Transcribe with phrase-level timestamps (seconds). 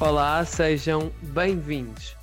[0.00, 2.16] Olá, sejam bem-vindos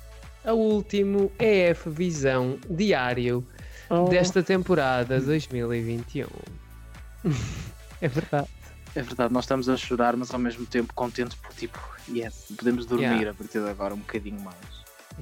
[0.44, 3.46] ao último EF Visão diário
[3.88, 4.08] Oh.
[4.08, 6.26] desta temporada 2021.
[8.02, 8.48] é verdade.
[8.96, 11.78] É verdade, nós estamos a chorar, mas ao mesmo tempo contentes porque, tipo,
[12.12, 13.30] yes, podemos dormir Yeah.
[13.30, 14.56] a partir de agora um bocadinho mais.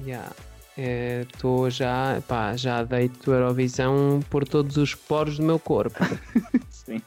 [0.03, 0.31] Yeah.
[0.75, 5.99] Estou já, pá, já deito Eurovisão por todos os poros do meu corpo.
[6.71, 6.99] Sim.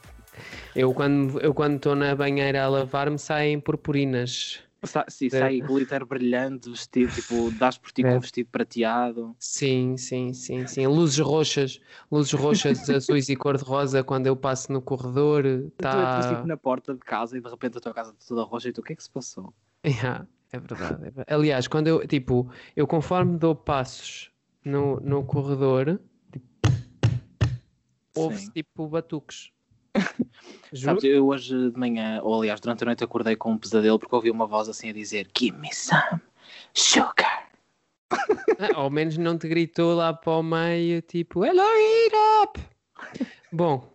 [0.73, 4.59] Eu quando eu quando estou na banheira a lavar-me saem purpurinas.
[4.83, 5.29] Sa sim, É.
[5.29, 8.17] sai glitter brilhante, vestido, tipo, dás por ti com É.
[8.17, 9.35] um vestido prateado.
[9.37, 10.87] Sim, sim, sim, sim.
[10.87, 15.43] Luzes roxas, luzes roxas, azuis e cor-de-rosa quando eu passo no corredor.
[15.43, 16.35] Tu entras Tá...
[16.35, 18.73] tipo na porta de casa e de repente a tua casa está toda roxa e
[18.73, 19.53] tu, o que é que se passou?
[19.85, 20.93] Yeah, é verdade.
[20.93, 21.25] é verdade.
[21.33, 24.31] Aliás, quando eu, tipo, eu conforme dou passos
[24.63, 25.99] no, no corredor,
[26.31, 26.47] tipo,
[28.15, 29.51] ouve-se tipo batuques.
[30.73, 34.15] Sabes, eu hoje de manhã, ou aliás, durante a noite acordei com um pesadelo porque
[34.15, 36.21] ouvi uma voz assim a dizer Give me some
[36.73, 37.49] sugar.
[38.11, 42.59] Ah, Ao menos não te gritou lá para o meio, tipo, Hello, eat up!
[43.51, 43.91] Bom,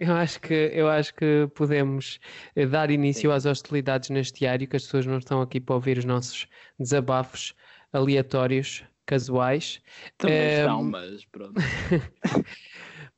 [0.00, 2.18] eu acho que, eu acho que podemos
[2.56, 3.36] eh, dar início Sim.
[3.36, 6.46] às hostilidades neste diário, que as pessoas não estão aqui para ouvir os nossos
[6.78, 7.54] desabafos
[7.92, 9.80] aleatórios, casuais.
[10.16, 11.54] Também Ehm, estão, mas pronto.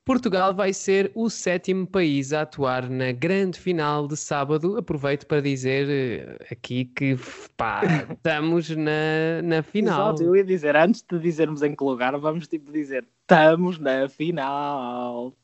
[0.07, 4.79] Portugal vai ser o sétimo país a atuar na grande final de sábado.
[4.79, 7.17] Aproveito para dizer eh, aqui que
[7.57, 7.81] pá,
[8.15, 10.11] estamos na, na final.
[10.11, 14.09] Exato, eu ia dizer, antes de dizermos em que lugar, vamos tipo dizer, estamos na
[14.09, 15.37] final.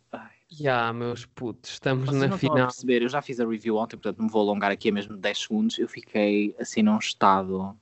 [0.49, 2.67] Já, meus putos, estamos Vocês na não estão a final.
[2.69, 5.17] perceber, eu já fiz a review ontem, portanto não me vou alongar aqui a mesmo
[5.17, 5.79] 10 segundos.
[5.79, 7.59] Eu fiquei assim num estado.
[7.59, 7.77] Não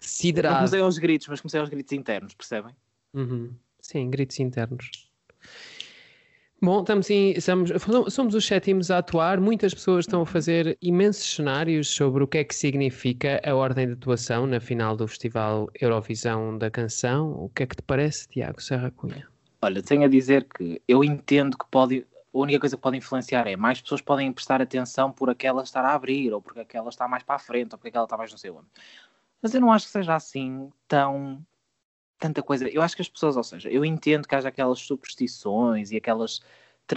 [0.00, 0.56] Siderado.
[0.56, 2.74] comecei aos gritos, mas comecei aos gritos internos, percebem?
[3.14, 3.54] Uhum.
[3.80, 5.08] Sim, gritos internos.
[6.62, 7.70] Bom, estamos em, estamos,
[8.10, 9.40] somos os sétimos a atuar.
[9.40, 13.86] Muitas pessoas estão a fazer imensos cenários sobre o que é que significa a ordem
[13.86, 17.32] de atuação na final do Festival Eurovisão da Canção.
[17.32, 19.26] O que é que te parece, Tiago Serra Cunha?
[19.62, 22.06] Olha, tenho a dizer que eu entendo que pode.
[22.32, 25.82] A única coisa que pode influenciar é mais pessoas podem prestar atenção por aquela estar
[25.82, 28.30] a abrir, ou porque aquela está mais para a frente, ou porque aquela está mais
[28.30, 28.66] não sei onde.
[29.40, 31.42] Mas eu não acho que seja assim tão.
[32.20, 32.68] Tanta coisa.
[32.68, 36.40] Eu acho que as pessoas, ou seja, eu entendo que haja aquelas superstições e aquelas.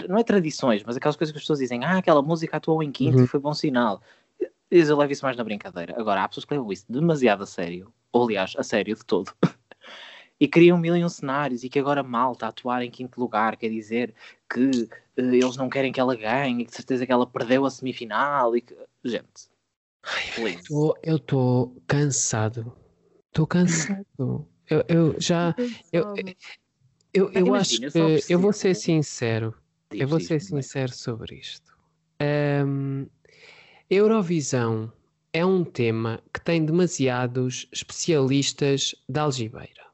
[0.08, 2.92] Não é tradições, mas aquelas coisas que as pessoas dizem, ah, aquela música atuou em
[2.92, 3.24] quinto Uhum.
[3.24, 4.02] e foi bom sinal.
[4.38, 5.94] Eu eu levo isso mais na brincadeira.
[5.98, 9.32] Agora, há pessoas que levam isso demasiado a sério, ou aliás, a sério de todo.
[10.40, 13.20] e criam mil e um cenários e que agora mal está a atuar em quinto
[13.20, 14.12] lugar, quer dizer
[14.52, 17.64] que eh, eles não querem que ela ganhe, e que de certeza que ela perdeu
[17.64, 18.76] a semifinal e que.
[19.04, 19.48] Gente.
[20.68, 22.76] Tô- eu estou cansado.
[23.28, 24.48] Estou cansado.
[24.68, 25.54] Eu, eu já.
[25.92, 26.14] Eu,
[27.12, 28.32] eu, eu Imagina, acho eu só que.
[28.32, 29.54] Eu vou ser sincero.
[29.90, 31.72] Eu vou ser sincero sobre isto.
[32.20, 33.06] Ahm,
[33.88, 34.92] Eurovisão
[35.32, 39.84] é um tema que tem demasiados especialistas da algibeira.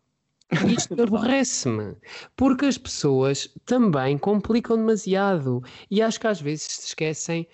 [0.51, 1.97] E Isto aborrece-me,
[2.37, 7.47] porque as pessoas também complicam demasiado e acho que às vezes se esquecem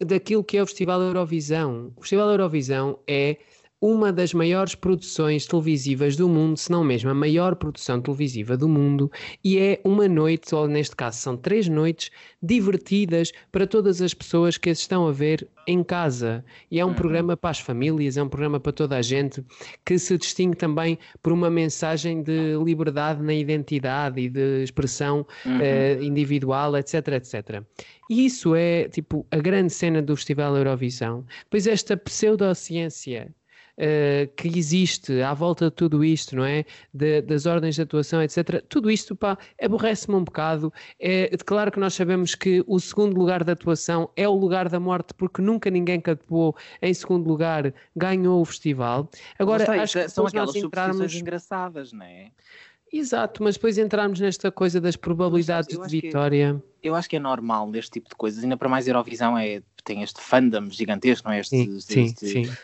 [0.00, 1.92] daquilo que é o Festival Eurovisão.
[1.96, 3.38] O Festival Eurovisão é
[3.82, 8.68] uma das maiores produções televisivas do mundo, se não mesmo a maior produção televisiva do
[8.68, 9.10] mundo,
[9.42, 12.08] e é uma noite, ou neste caso são três noites,
[12.40, 16.44] divertidas para todas as pessoas que as estão a ver em casa.
[16.70, 16.94] E é um Uhum.
[16.94, 19.44] programa para as famílias, é um programa para toda a gente,
[19.84, 25.58] que se distingue também por uma mensagem de liberdade na identidade e de expressão Uhum.
[25.60, 27.62] eh, individual, etc, etc.
[28.08, 31.24] E isso é, tipo, a grande cena do Festival Eurovisão.
[31.50, 33.34] Pois esta pseudociência
[33.84, 36.64] eh, que existe à volta de tudo isto, não é?
[36.94, 38.62] De- das ordens de atuação, etc.
[38.68, 40.72] Tudo isto, pá, aborrece-me um bocado.
[41.00, 44.78] É, claro que nós sabemos que o segundo lugar da atuação é o lugar da
[44.78, 49.10] morte, porque nunca ninguém que atuou em segundo lugar ganhou o festival.
[49.36, 51.14] Agora, está, acho que são aquelas entrarmos...
[51.16, 52.30] engraçadas, não é?
[52.92, 56.62] Exato, mas depois entrarmos nesta coisa das probabilidades de que- vitória.
[56.82, 60.02] Eu acho que é normal neste tipo de coisas, ainda para mais Eurovisão é, tem
[60.02, 61.40] este fandom gigantesco, não é?
[61.40, 62.56] Este, Sim, este- sim, este- sim.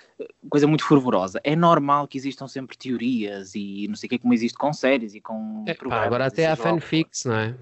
[0.50, 1.40] coisa muito fervorosa.
[1.44, 5.14] É normal que existam sempre teorias e não sei o que, como existe com séries
[5.14, 7.54] e com É, pá, agora até há que fanfics, não é?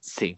[0.00, 0.36] Sim.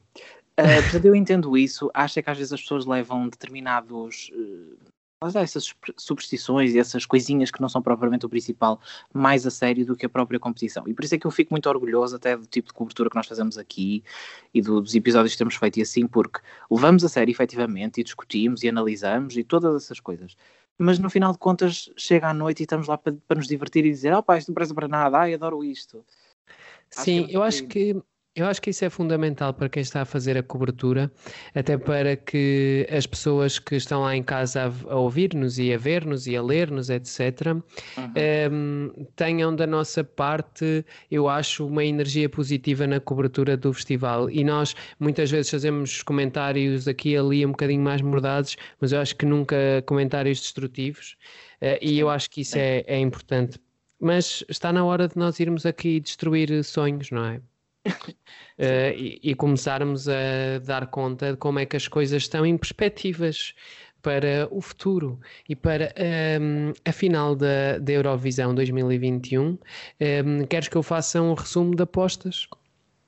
[0.59, 1.91] Uh, portanto, eu entendo isso.
[1.93, 4.31] Acho é que às vezes as pessoas levam determinados.
[4.33, 4.77] Uh,
[5.23, 8.81] lá está, essas super- superstições e essas coisinhas que não são propriamente o principal
[9.15, 10.85] mais a sério do que a própria competição.
[10.87, 13.17] E por isso é que eu fico muito orgulhoso até do tipo de cobertura que
[13.17, 14.05] nós fazemos aqui
[14.53, 16.41] e do- dos episódios que temos feito e assim, porque
[16.71, 20.37] levamos a sério efetivamente e discutimos e analisamos e todas essas coisas.
[20.79, 23.87] Mas no final de contas chega à noite e estamos lá para, para nos divertir
[23.87, 26.05] e dizer: Oh pá, isto não presta para nada, ai, adoro isto.
[26.95, 27.97] Acho Sim, é eu acho que
[28.37, 31.11] Eu acho que isso é fundamental para quem está a fazer a cobertura,
[31.55, 35.79] até para que as pessoas que estão lá em casa a, a ouvir-nos e a
[35.79, 37.63] ver-nos e a ler-nos, etc., uhum.
[37.97, 44.29] um, ehm, tenham da nossa parte, eu acho, uma energia positiva na cobertura do festival.
[44.29, 49.01] E nós muitas vezes fazemos comentários aqui e ali um bocadinho mais mordados, mas eu
[49.01, 49.57] acho que nunca
[49.87, 51.17] comentários destrutivos,
[51.63, 53.59] uh, e eu acho que isso é, é importante.
[53.99, 57.41] Mas está na hora de nós irmos aqui destruir sonhos, não é?
[57.89, 58.59] Uh,
[58.97, 63.55] e, e, começarmos a dar conta de como é que as coisas estão em perspectivas
[64.03, 65.19] para o futuro
[65.49, 65.93] e para
[66.41, 69.43] um, a final da, da Eurovisão 2021.
[69.45, 72.47] Um, queres que eu faça um resumo de apostas?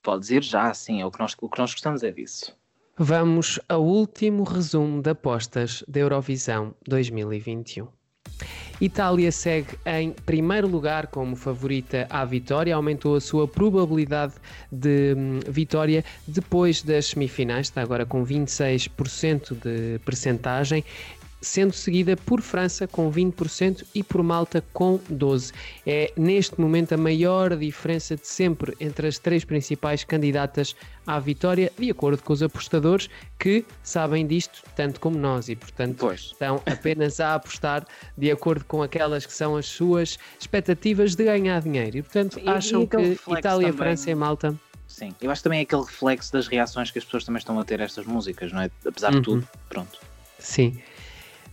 [0.03, 2.57] Podes ir já, sim, é o que nós, o que nós gostamos é disso.
[2.97, 7.87] Vamos ao último resumo de apostas da Eurovisão 2021.
[8.81, 14.35] Itália segue em primeiro lugar como favorita à vitória, aumentou a sua probabilidade
[14.71, 20.85] de hum, vitória depois das semifinais, está agora com 26% de percentagem
[21.41, 25.55] sendo seguida por França com 20% e por Malta com 12%.
[25.87, 30.75] É neste momento a maior diferença de sempre entre as três principais candidatas
[31.07, 33.09] à vitória, de acordo com os apostadores
[33.39, 36.21] que sabem disto tanto como nós e, portanto, pois.
[36.21, 37.87] estão apenas a apostar
[38.17, 41.99] de acordo com aquelas que são as suas expectativas de ganhar dinheiro.
[41.99, 43.73] E, portanto, e, acham e que Itália, também...
[43.73, 44.55] França e Malta.
[44.87, 47.81] Sim, eu acho também aquele reflexo das reações que as pessoas também estão a ter
[47.81, 48.71] a estas músicas, não é?
[48.87, 49.21] Apesar uhum.
[49.21, 49.99] de tudo, pronto.
[50.39, 50.81] Sim.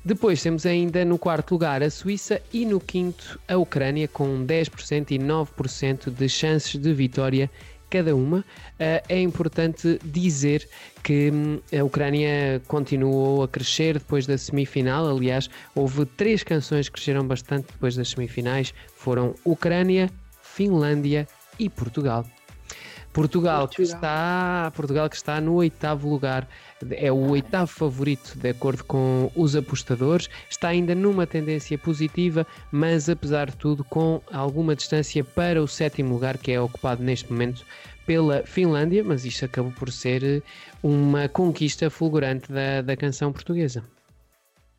[0.05, 5.09] Depois temos ainda no quarto lugar a Suíça e no quinto a Ucrânia com 10%
[5.09, 7.49] e 9% de chances de vitória
[7.89, 8.45] cada uma.
[8.77, 10.69] Eh, é importante dizer
[11.01, 15.09] que hum, a Ucrânia continuou a crescer depois da semifinal.
[15.09, 18.75] Aliás, houve três canções que cresceram bastante depois das semifinais.
[18.95, 21.27] Foram Ucrânia, Finlândia
[21.57, 22.23] e Portugal.
[23.11, 23.67] Portugal, Portugal.
[23.69, 26.47] Que está, Portugal que está no oitavo lugar,
[26.91, 33.09] é o oitavo favorito de acordo com os apostadores, está ainda numa tendência positiva, mas
[33.09, 37.65] apesar de tudo com alguma distância para o sétimo lugar que é ocupado neste momento
[38.05, 40.43] pela Finlândia, mas isto acabou por ser
[40.83, 43.83] uma conquista fulgurante da, da canção portuguesa.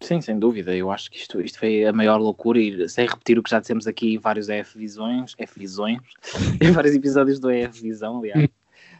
[0.00, 0.76] Sim, sem dúvida.
[0.76, 3.58] Eu acho que isto, isto foi a maior loucura e sem repetir o que já
[3.58, 6.00] dissemos aqui em vários EF Visões, F Visões,
[6.60, 8.48] em vários episódios do EF Visão, aliás.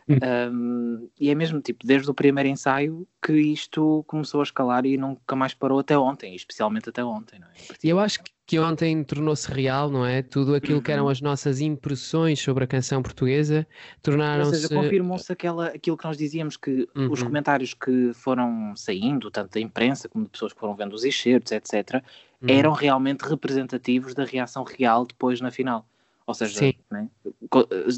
[0.09, 4.97] Um, e é mesmo tipo, desde o primeiro ensaio que isto começou a escalar e
[4.97, 7.41] nunca mais parou até ontem, especialmente até ontem.
[7.41, 7.53] Não é?
[7.83, 10.23] E eu acho que ontem tornou-se real, não é?
[10.23, 11.11] Tudo aquilo que eram uhum.
[11.11, 13.67] as nossas impressões sobre a canção portuguesa
[14.01, 14.51] tornaram-se.
[14.51, 17.11] Ou seja, confirmou-se aquilo que nós dizíamos, que uhum.
[17.11, 21.03] os comentários que foram saindo, tanto da imprensa como de pessoas que foram vendo os
[21.03, 21.95] excertos, etc.,
[22.41, 22.49] uhum.
[22.49, 25.85] eram realmente representativos da reação real depois na final.
[26.27, 27.09] Ou seja, né?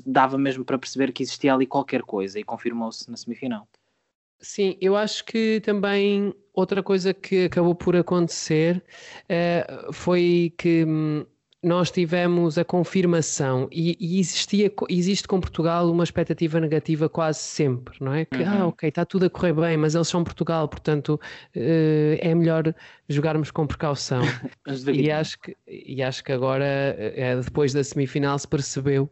[0.04, 3.66] dava mesmo para perceber que existia ali qualquer coisa e confirmou-se na semifinal.
[4.40, 8.84] Sim, eu acho que também outra coisa que acabou por acontecer
[9.24, 11.26] uh, foi que hum,
[11.62, 17.96] nós tivemos a confirmação e, e, existia, existe com Portugal uma expectativa negativa quase sempre,
[18.00, 18.24] não é?
[18.24, 18.62] Que, ah, uhum.
[18.62, 21.20] ah, ok, está tudo a correr bem, mas eles são Portugal, portanto
[21.56, 22.72] uh, é melhor
[23.08, 24.22] jogarmos com precaução.
[24.94, 29.10] e, acho que, e acho que agora, uh, depois da semifinal, se percebeu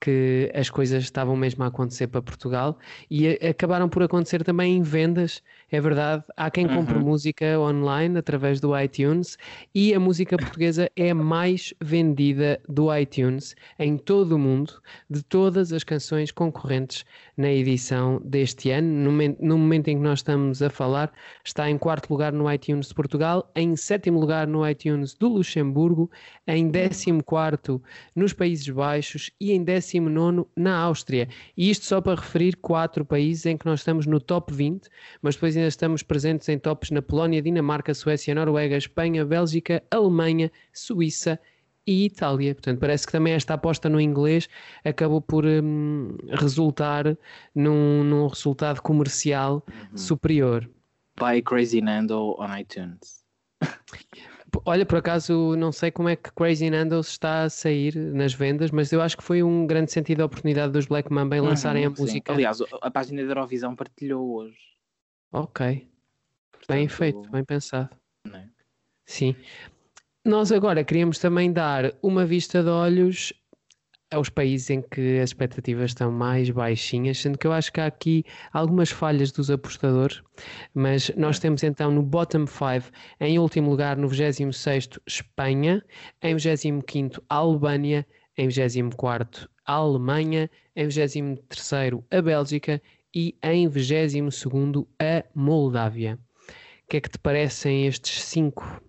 [0.00, 2.78] que as coisas estavam mesmo a acontecer para Portugal
[3.10, 6.24] e acabaram por acontecer também em vendas é verdade.
[6.36, 7.04] Há quem compre uhum.
[7.04, 9.38] música online através do iTunes
[9.74, 15.22] e a música portuguesa é a mais vendida do iTunes em todo o mundo, de
[15.22, 17.04] todas as canções concorrentes
[17.36, 19.10] na edição deste ano.
[19.10, 21.12] No, no momento em que nós estamos a falar,
[21.44, 26.10] está em quarto lugar no iTunes de Portugal, em sétimo lugar no iTunes do Luxemburgo,
[26.46, 27.82] em décimo quarto
[28.14, 31.28] nos Países Baixos e em décimo nono na Áustria.
[31.56, 34.88] E isto só para referir quatro países em que nós estamos no top 20,
[35.22, 40.50] mas depois ainda estamos presentes em tops na Polónia, Dinamarca, Suécia, Noruega, Espanha, Bélgica, Alemanha,
[40.72, 41.38] Suíça
[41.86, 42.54] e Itália.
[42.54, 44.48] Portanto, parece que também esta aposta no inglês
[44.84, 47.16] acabou por hum, resultar
[47.54, 49.96] num, num, resultado comercial uhum.
[49.96, 50.68] superior.
[51.18, 53.20] By Crazy Nando on iTunes.
[54.64, 58.72] Olha, por acaso não sei como é que Crazy Nando está a sair nas vendas,
[58.72, 61.48] mas eu acho que foi um grande sentido de oportunidade dos Black Mamba em uhum,
[61.48, 62.32] lançarem uhum, a música.
[62.32, 64.70] Aliás, a página da Eurovisão partilhou hoje
[65.32, 65.88] Ok.
[66.52, 67.90] Portanto, bem feito, bem pensado.
[68.32, 68.44] É?
[69.06, 69.34] Sim.
[70.24, 73.32] Nós agora queríamos também dar uma vista de olhos
[74.12, 77.86] aos países em que as expectativas estão mais baixinhas, sendo que eu acho que há
[77.86, 80.20] aqui algumas falhas dos apostadores,
[80.74, 85.82] mas nós temos então no bottom 5, em último lugar, no 26 Espanha,
[86.20, 88.04] em 25 Albânia,
[88.36, 92.82] em 24 a Alemanha, em 23 a Bélgica
[93.14, 94.14] e em 22
[94.98, 96.18] a Moldávia.
[96.84, 98.82] O que é que te parecem estes cinco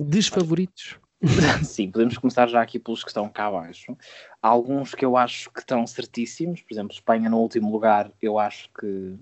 [0.00, 0.98] desfavoritos?
[1.64, 3.96] Sim, podemos começar já aqui pelos que estão cá abaixo.
[4.42, 8.38] Há alguns que eu acho que estão certíssimos, por exemplo, Espanha no último lugar, eu
[8.38, 9.16] acho que.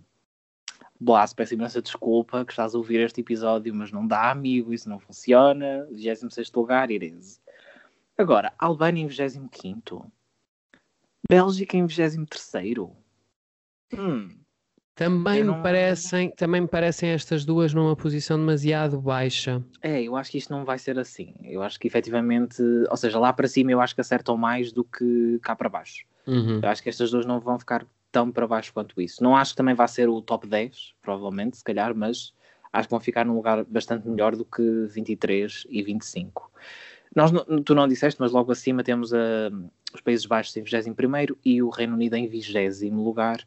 [1.03, 4.89] Blas, peço imensa desculpa que estás a ouvir este episódio, mas não dá, amigo, isso
[4.89, 5.87] não funciona.
[5.91, 7.41] 26 lugar, Irese.
[8.19, 10.13] Agora, Albânia em 25.
[11.27, 13.00] Bélgica em 23.
[13.93, 14.29] Hum.
[14.95, 19.63] Também Eu me não- parecem, também me parecem estas duas numa posição demasiado baixa.
[19.81, 21.35] É, eu acho que isto não vai ser assim.
[21.43, 24.85] Eu acho que efetivamente, ou seja, lá para cima eu acho que acertam mais do
[24.85, 26.05] que cá para baixo.
[26.27, 26.61] Uhum.
[26.63, 29.23] Eu acho que estas duas não vão ficar tão para baixo quanto isso.
[29.23, 32.35] Não acho que também vai ser o top 10, provavelmente, se calhar, mas
[32.71, 36.51] acho que vão ficar num lugar bastante melhor do que 23 e 25.
[37.14, 37.33] Nós,
[37.64, 39.50] tu não disseste, mas logo acima temos a-
[39.95, 43.45] os Países Baixos em 21 e o Reino Unido em 20 lugar.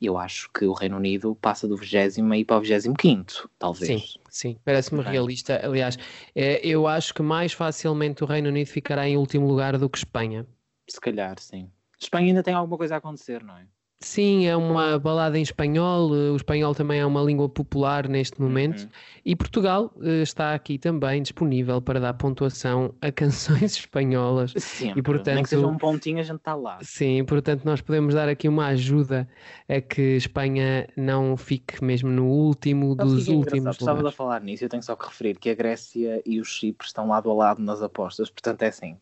[0.00, 4.02] E eu acho que o Reino Unido passa do 20 e para o 25, talvez.
[4.02, 5.58] Sim, sim, parece-me realista.
[5.64, 5.96] Aliás,
[6.34, 9.98] eh, eu acho que mais facilmente o Reino Unido ficará em último lugar do que
[9.98, 10.46] Espanha.
[10.88, 11.70] Se calhar, sim.
[11.98, 13.66] Espanha ainda tem alguma coisa a acontecer, não é?
[14.06, 18.40] Sim, é uma balada em espanhol, eh, o espanhol também é uma língua popular neste
[18.40, 18.88] momento, Uhum.
[19.24, 23.10] e Portugal eh, está aqui também disponível para dar pontuação a
[23.66, 24.52] canções espanholas.
[24.56, 25.02] Sempre.
[25.02, 26.78] portanto- Nem que seja um pontinho, a gente está lá.
[26.82, 29.28] Sim, portanto, nós podemos dar aqui uma ajuda
[29.68, 33.76] a que Espanha não fique mesmo no último dos que é últimos?
[33.76, 36.86] Estavas a falar nisso, eu tenho só que referir que a Grécia e o Chipre
[36.86, 38.96] estão lado a lado nas apostas, portanto é assim.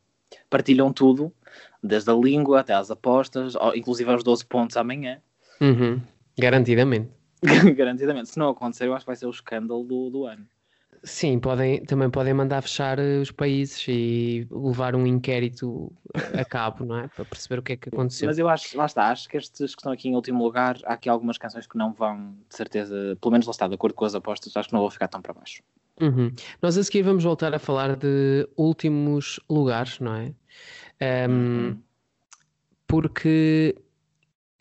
[0.48, 1.32] Partilham tudo,
[1.82, 5.20] desde a língua até às apostas, inclusive aos 12 pontos amanhã,
[5.60, 6.00] Uhum,
[6.38, 7.10] garantidamente.
[7.76, 8.30] garantidamente.
[8.30, 10.46] Se não acontecer, eu acho que vai ser o escândalo do, do ano.
[11.04, 15.92] Sim, podem, também podem mandar fechar eh, os países e levar um inquérito
[16.32, 17.08] a cabo, não é?
[17.14, 18.26] Para perceber o que é que aconteceu.
[18.26, 20.94] Mas eu acho, lá está, acho que estes que estão aqui em último lugar, há
[20.94, 24.06] aqui algumas canções que não vão, de certeza, pelo menos lá está, de acordo com
[24.06, 25.62] as apostas, acho que não vão ficar tão para baixo.
[26.00, 26.32] Uhum.
[26.62, 30.34] Nós a seguir vamos voltar a falar de últimos lugares, não é?
[31.00, 31.82] Ahm, Uhum.
[32.87, 33.75] Porque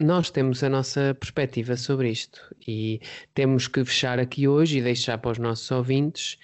[0.03, 2.99] nós temos a nossa perspectiva sobre isto e
[3.33, 6.37] temos que fechar aqui hoje e deixar para os nossos ouvintes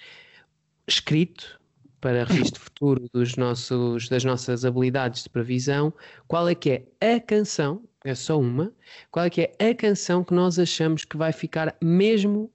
[0.86, 1.60] escrito
[2.00, 5.92] para registro futuro dos nossos, das nossas habilidades de previsão,
[6.26, 8.72] qual é que é a canção, é só uma,
[9.10, 12.50] qual é que é a canção que nós achamos que vai ficar mesmo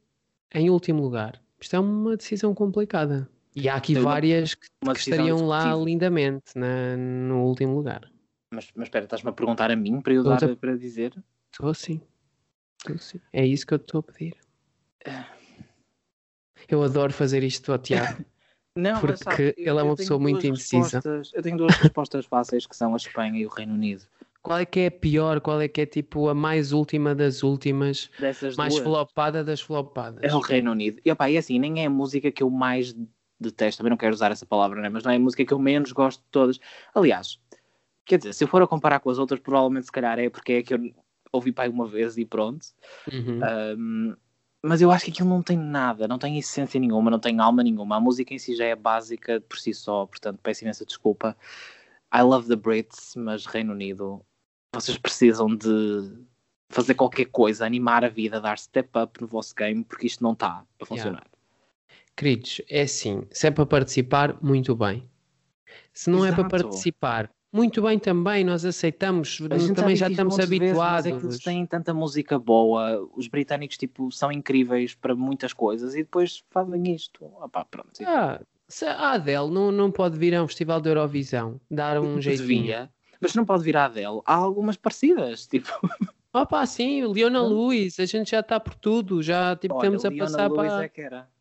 [0.54, 1.40] em último lugar.
[1.62, 3.30] Isto é uma decisão complicada.
[3.56, 8.02] E há aqui uma- várias que, Uma que estariam lá lindamente na- no último lugar.
[8.52, 11.14] Mas, mas espera, estás-me a perguntar a mim para eu dar, Estou-te para dizer?
[11.52, 12.02] Estou sim.
[12.80, 13.20] Estou sim.
[13.34, 14.38] É isso que eu estou a pedir.
[16.68, 18.24] Eu adoro fazer isto ao Tiago.
[18.78, 21.02] Não, Porque sabe, ele é uma pessoa muito indecisa.
[21.34, 24.04] Eu tenho duas respostas fáceis que são a Espanha e o Reino Unido.
[24.42, 25.40] Qual é que é a pior?
[25.40, 28.12] Qual é que é tipo a mais última das últimas?
[28.20, 30.22] Dessas Mais duas, flopada das flopadas?
[30.22, 31.02] é o Reino Unido.
[31.06, 32.94] E opá, e assim, nem é a música que eu mais
[33.40, 34.90] detesto, também não quero usar essa palavra, né?
[34.90, 36.60] mas não é a música que eu menos gosto de todas.
[36.94, 37.40] Aliás,
[38.06, 40.54] quer dizer, se eu for a comparar com as outras, provavelmente se calhar é porque
[40.54, 40.94] é que eu
[41.32, 42.68] ouvi pai uma vez e pronto.
[43.12, 43.40] Uhum.
[43.78, 44.16] Um,
[44.64, 47.62] mas eu acho que aquilo não tem nada, não tem essência nenhuma, não tem alma
[47.62, 47.98] nenhuma.
[47.98, 51.38] A música em si já é básica por si só, portanto peço imensa desculpa.
[52.14, 54.26] I love the Brits, mas Reino Unido,
[54.74, 56.26] vocês precisam de
[56.70, 60.34] fazer qualquer coisa, animar a vida, dar step up no vosso game, porque isto não
[60.34, 61.28] está a funcionar.
[62.16, 65.08] Queridos, é assim, se é para participar, muito bem.
[65.94, 66.50] Se não é para Exato.
[66.50, 71.06] participar, muito bem também, nós aceitamos, A gente também já estamos montes de vezes, habituados.
[71.06, 75.96] é que eles têm tanta música boa, os britânicos tipo, são incríveis para muitas coisas
[75.96, 77.24] e depois fazem isto.
[77.42, 77.92] Opá, pronto.
[78.06, 82.20] Ah, se a Adele não, não pode vir a um festival de Eurovisão, dar um
[82.20, 82.90] jeitinho.
[83.22, 84.22] Mas não pode vir a Adele.
[84.26, 85.70] Há algumas parecidas, tipo.
[86.34, 90.10] Opa, sim, Leona Lewis, a gente já está por tudo, já tipo, Olha, estamos a
[90.10, 91.35] Leona passar Lewis para, é que era.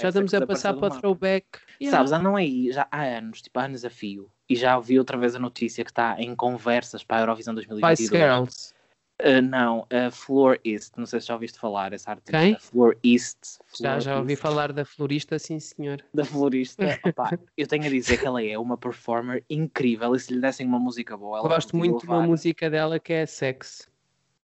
[0.00, 1.00] Já estamos a passar para mapa.
[1.00, 1.46] throwback.
[1.80, 1.96] Yeah.
[1.96, 5.16] Sabes, andam aí já há anos, tipo há anos a fio, e já ouvi outra
[5.16, 8.10] vez a notícia que está em conversas para a Eurovisão Spice 2022.
[8.10, 8.74] Girls.
[9.22, 12.36] Uh, não, a Floor East, não sei se já ouviste falar essa artista.
[12.36, 12.58] Quem?
[12.58, 13.38] Floor East.
[13.78, 16.04] Já, Floor já ouvi East, falar da florista, sim senhor.
[16.12, 16.82] Da florista.
[17.06, 20.66] Opa, eu tenho a dizer que ela é uma performer incrível e se lhe dessem
[20.66, 23.88] uma música boa, ela Gosto muito de uma música dela que é Sex.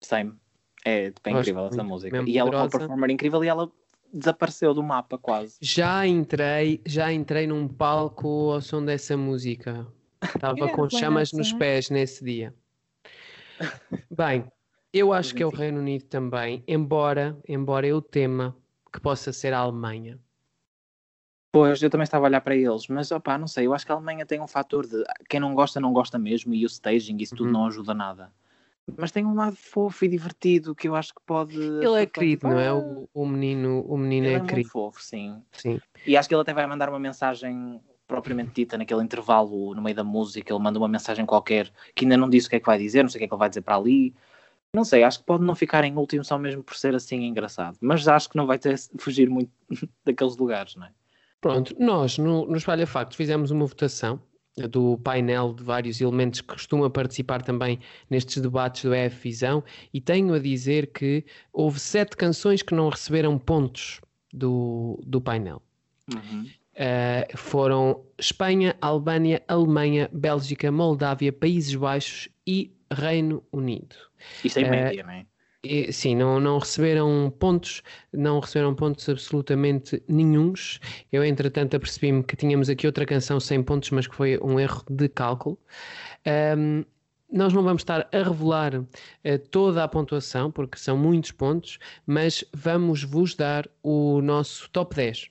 [0.01, 0.33] Same.
[0.83, 2.23] É, tipo, é incrível essa música.
[2.27, 3.71] E ela é uma performer incrível e ela
[4.13, 5.57] desapareceu do mapa quase.
[5.61, 9.87] Já entrei, já entrei num palco ao som dessa música.
[10.21, 12.53] Estava com chamas nos pés nesse dia.
[14.09, 14.45] Bem,
[14.93, 18.55] eu acho que é o Reino Unido também, embora, embora eu tema
[18.91, 20.19] que possa ser a Alemanha.
[21.51, 23.91] Pois, eu também estava a olhar para eles, mas opá, não sei, eu acho que
[23.91, 27.17] a Alemanha tem um fator de quem não gosta, não gosta mesmo, e o staging,
[27.19, 27.53] isso tudo Uhum.
[27.53, 28.31] não ajuda nada.
[28.95, 31.57] Mas tem um lado fofo e divertido que eu acho que pode.
[31.57, 32.71] Ele é querido, não é?
[32.71, 34.69] O, o menino, o menino Ele é, é muito querido.
[34.69, 35.41] fofo, sim.
[35.51, 35.79] Sim.
[36.05, 39.95] E acho que ele até vai mandar uma mensagem propriamente dita naquele intervalo no meio
[39.95, 40.53] da música.
[40.53, 43.03] Ele manda uma mensagem qualquer que ainda não disse o que é que vai dizer,
[43.03, 44.15] não sei o que é que ele vai dizer para ali.
[44.73, 47.77] Não sei, acho que pode não ficar em último só mesmo por ser assim engraçado.
[47.81, 49.51] Mas acho que não vai ter fugir muito
[50.05, 50.91] daqueles lugares, não é?
[51.41, 54.19] Pronto, nós no, no Espalha Factos fizemos uma votação
[54.69, 60.01] do painel de vários elementos que costuma participar também nestes debates do EF Visão e
[60.01, 61.23] tenho a dizer que
[61.53, 64.01] houve sete canções que não receberam pontos
[64.33, 65.61] do, do painel.
[66.13, 66.47] Uhum.
[66.73, 73.95] Uh, foram Espanha, Albânia, Alemanha, Bélgica, Moldávia, Países Baixos e Reino Unido.
[74.43, 75.25] Isto é Eh, média, não é?
[75.91, 77.81] Sim, não, não receberam pontos,
[78.13, 80.79] não receberam pontos absolutamente nenhuns.
[81.11, 84.83] Eu, entretanto, apercebi-me que tínhamos aqui outra canção sem pontos, mas que foi um erro
[84.89, 85.57] de cálculo.
[86.25, 86.85] Ahm,
[87.31, 88.85] nós não vamos estar a revelar
[89.23, 94.95] eh, toda a pontuação, porque são muitos pontos, mas vamos vos dar o nosso top
[94.95, 95.29] 10.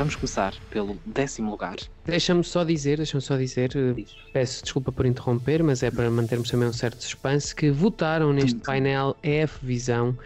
[0.00, 1.76] Vamos começar pelo décimo lugar.
[2.06, 4.16] Deixa-me só dizer, deixa-me só dizer, eh, Diz.
[4.32, 8.58] peço desculpa por interromper, mas é para mantermos também um certo suspense, que votaram neste
[8.60, 10.16] painel EF Visão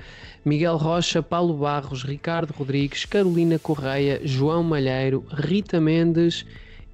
[0.44, 6.46] Miguel Rocha, Paulo Barros, Ricardo Rodrigues, Carolina Correia, João Malheiro, Rita Mendes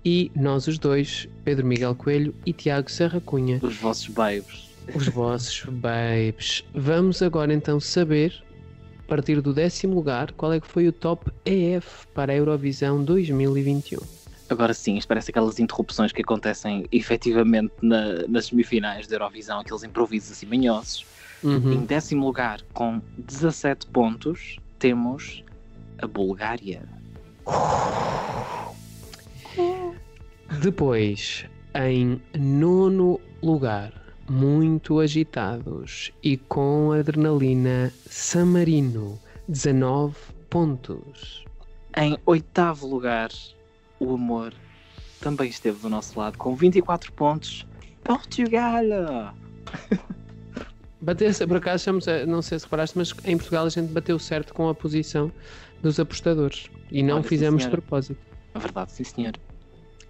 [0.02, 4.70] e nós os dois, Pedro Miguel Coelho e Tiago Serra Cunha, Os vossos babes.
[4.94, 6.64] os vossos babes.
[6.74, 8.42] Vamos agora então saber,
[9.10, 13.98] partir do décimo lugar, qual é que foi o top EF para a Eurovisão 2021.
[14.48, 19.82] Agora sim, isto parece aquelas interrupções que acontecem efetivamente na- nas semifinais da Eurovisão, aqueles
[19.82, 21.04] improvisos assim manhosos.
[21.42, 21.72] Uhum.
[21.72, 25.44] Em décimo lugar, com 17 pontos, temos
[26.00, 26.82] a Bulgária.
[30.62, 33.92] Depois, em nono lugar,
[34.30, 40.14] muito agitados e com adrenalina, San Marino, 19
[40.48, 41.44] pontos.
[41.96, 43.30] Em oitavo lugar,
[43.98, 44.54] o amor
[45.20, 47.66] também esteve do nosso lado, com 24 pontos.
[48.04, 49.34] Portugal!
[51.02, 51.90] Bateu, por acaso,
[52.28, 55.32] não sei se reparaste, mas em Portugal a gente bateu certo com a posição
[55.82, 58.20] dos apostadores e não Olha, fizemos de propósito.
[58.54, 59.32] É verdade, sim senhor.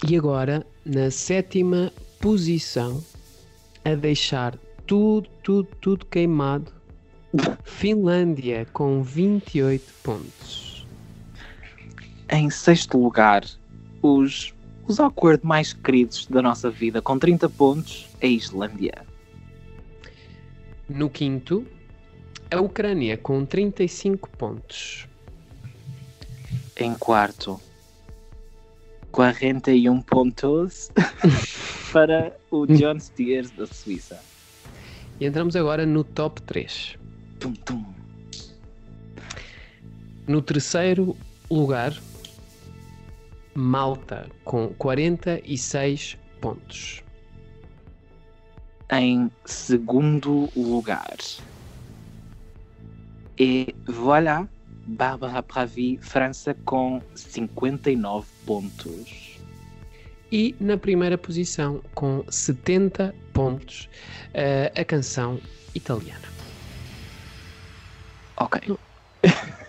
[0.06, 3.02] E agora, na sétima posição,
[3.84, 6.72] a deixar tudo, tudo, tudo queimado,
[7.64, 10.86] Finlândia com 28 pontos.
[12.28, 13.44] Em sexto lugar,
[14.02, 14.54] os,
[14.86, 19.04] os awkward mais queridos da nossa vida, com 30 pontos, a Islândia.
[20.88, 21.66] No quinto,
[22.50, 25.06] a Ucrânia com 35 pontos.
[26.76, 27.60] Em quarto,
[29.12, 30.90] 41 pontos
[31.92, 34.20] para o John Steers da Suíça.
[35.18, 36.96] E entramos agora no top 3.
[37.38, 37.84] Tum, tum.
[40.26, 41.16] No terceiro
[41.50, 41.94] lugar,
[43.54, 47.02] Malta com 46 pontos.
[48.92, 51.16] Em segundo lugar,
[53.40, 54.46] e voilà,
[54.90, 59.38] Barbara Pravi, França, com 59 pontos.
[60.32, 63.88] E na primeira posição, com 70 pontos,
[64.34, 65.40] eh, a canção
[65.74, 66.28] italiana.
[68.36, 68.76] Ok.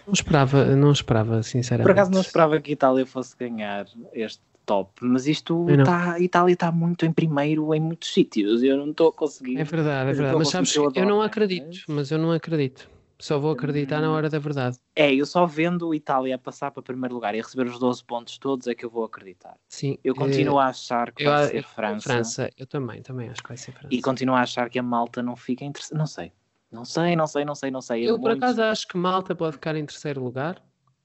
[0.08, 1.86] Não esperava, não esperava, sinceramente.
[1.88, 5.84] Por acaso não esperava que a Itália fosse ganhar este top, mas isto não.
[5.84, 9.14] tá, a Itália está muito em primeiro em muitos sítios e eu não estou a
[9.14, 9.60] conseguir.
[9.60, 10.38] É verdade, é verdade.
[10.38, 12.90] Mas sabes, eu eu não adoro, acredito, mas eu não acredito.
[13.22, 14.78] Só vou acreditar na hora da verdade.
[14.96, 18.38] É, eu só vendo a Itália passar para primeiro lugar e receber os 12 pontos
[18.40, 19.56] todos é que eu vou acreditar.
[19.68, 19.98] Sim.
[20.04, 23.50] Eu continuo a achar que eu, vai ser França, França, eu também, também acho que
[23.50, 23.88] vai ser França.
[23.94, 26.00] e continuo a achar que a Malta não fica em terceiro.
[26.00, 26.32] Não sei.
[26.72, 28.06] Não sei, não sei, não sei, não sei.
[28.06, 30.62] É Eu, por muito- acaso, acho que Malta pode ficar em terceiro lugar,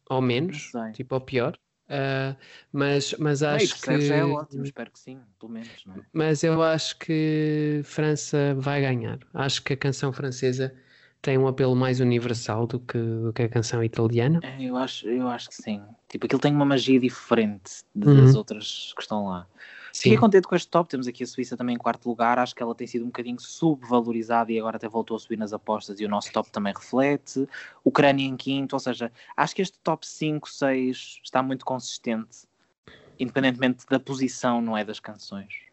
[0.09, 1.59] ou menos, tipo, ou pior.
[1.89, 2.35] Ah,
[2.73, 4.07] mas, mas acho terceiro que.
[4.07, 5.85] já é ótimo, espero que sim, pelo menos.
[5.85, 6.01] Não é?
[6.13, 9.19] Mas eu acho que França vai ganhar.
[9.35, 10.75] Acho que a canção francesa
[11.23, 14.41] tem um apelo mais universal do que, do que a canção italiana.
[14.43, 15.83] É, eu, acho, eu acho que sim.
[16.09, 18.39] Tipo, aquilo tem uma magia diferente das Uhum.
[18.39, 19.47] outras que estão lá.
[19.93, 20.91] Sim, Fiquei contente com este top.
[20.91, 22.39] Temos aqui a Suíça também em quarto lugar.
[22.39, 25.53] Acho que ela tem sido um bocadinho subvalorizada e agora até voltou a subir nas
[25.55, 27.49] apostas e o nosso top também reflete.
[27.83, 32.47] Ucrânia em quinto, ou seja, acho que este top 5, 6 está muito consistente,
[33.19, 35.66] independentemente da posição, não é das canções.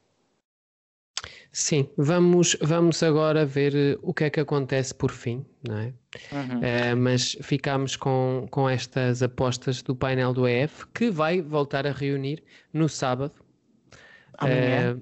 [1.52, 5.94] Sim, vamos, vamos agora ver eh, o que é que acontece por fim, não é?
[6.32, 6.60] Uhum.
[6.60, 11.92] Uh, mas ficamos com, com estas apostas do painel do EF que vai voltar a
[11.92, 13.34] reunir no sábado.
[14.38, 14.96] Amanhã.
[14.96, 15.02] Uh,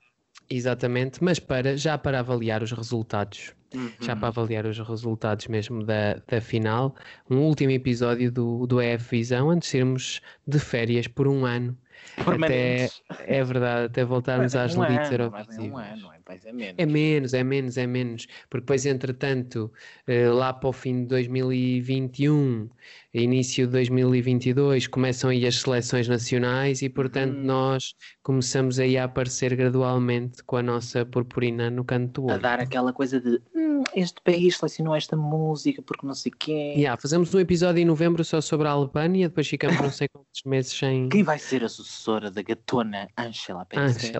[0.49, 3.53] exatamente, mas para, já para avaliar os resultados.
[3.73, 3.89] Uhum.
[4.01, 6.93] Já para avaliar os resultados mesmo da, da final.
[7.29, 11.77] Um último episódio do, do EF Visão antes de irmos de férias por um ano.
[12.17, 12.89] Até,
[13.25, 15.57] é verdade, até voltarmos às um lides ano, Eurovisivas.
[15.71, 16.75] Um ano, é, menos.
[16.77, 18.27] É menos, é menos, é menos.
[18.49, 19.71] Porque depois, entretanto,
[20.07, 22.69] eh, lá para o fim de 2021,
[23.13, 27.43] início de 2022, começam aí as seleções nacionais e, portanto, Hum.
[27.43, 32.41] nós começamos aí a aparecer gradualmente com a nossa purpurina no canto do A olho.
[32.41, 36.77] dar aquela coisa de "Hum, este país selecionou esta música porque não sei quem.
[36.77, 40.43] Yeah, fazemos um episódio em novembro só sobre a Albânia, depois ficamos não sei quantos
[40.45, 41.09] meses sem.
[41.09, 43.65] Quem vai ser a sucessora da gatona Angela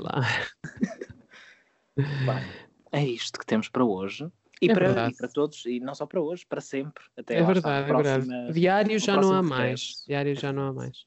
[0.02, 0.22] lá.
[1.98, 2.46] Bem,
[2.92, 4.30] é isto que temos para hoje.
[4.62, 7.04] E, É para, e para todos, e não só para hoje, para sempre.
[7.18, 8.54] Até É está, verdade, é próxima- verdade.
[8.60, 10.04] Diário já não há mais.
[10.06, 11.06] Diário já não há mais.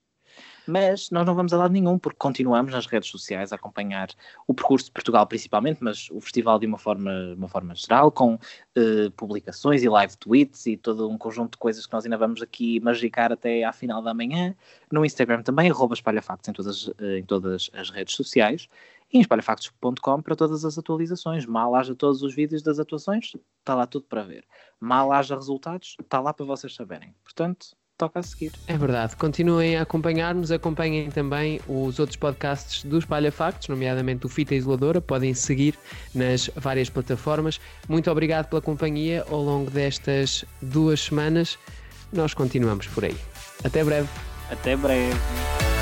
[0.67, 4.09] Mas nós não vamos a lado nenhum, porque continuamos nas redes sociais a acompanhar
[4.47, 8.39] o percurso de Portugal principalmente, mas o festival de uma forma, uma forma geral, com
[8.75, 12.43] eh, publicações e live tweets e todo um conjunto de coisas que nós ainda vamos
[12.43, 14.55] aqui magicar até à final da manhã.
[14.91, 18.69] No Instagram também, arroba espalhafactos em todas, eh, em todas as redes sociais.
[19.13, 21.47] E em espalhafactos.com para todas as atualizações.
[21.47, 24.45] Mal haja todos os vídeos das atuações, está lá tudo para ver.
[24.81, 27.15] Mal haja resultados, está lá para vocês saberem.
[27.23, 28.53] Portanto, toca a seguir.
[28.67, 29.17] É verdade.
[29.17, 35.01] Continuem a acompanhar-nos, acompanhem também os outros podcasts do Espalha Factos, nomeadamente o Fita Isoladora.
[35.01, 35.79] Podem seguir
[36.15, 37.61] nas várias plataformas.
[37.89, 41.59] Muito obrigado pela companhia ao longo destas duas semanas.
[42.13, 43.17] Nós continuamos por aí.
[43.65, 44.09] Até breve.
[44.51, 45.74] Até breve.